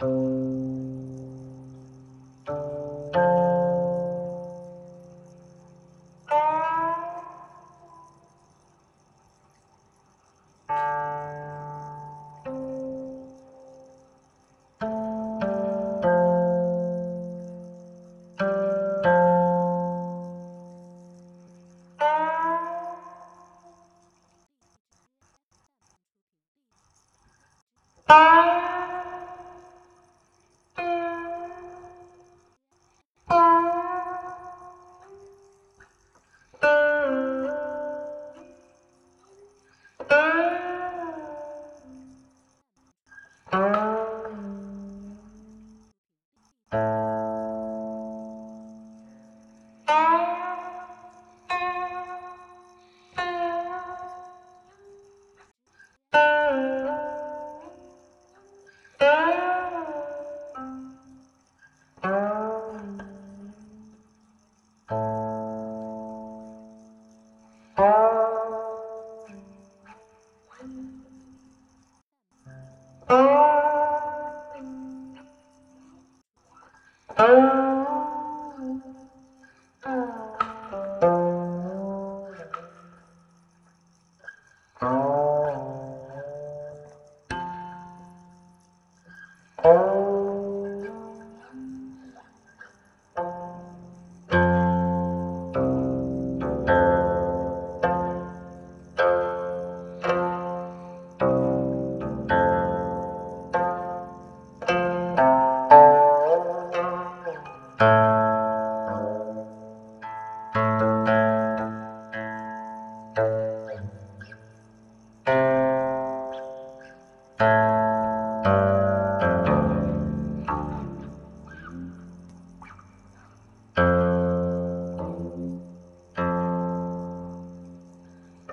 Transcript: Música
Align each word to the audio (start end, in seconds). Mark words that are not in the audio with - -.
Música 0.00 0.69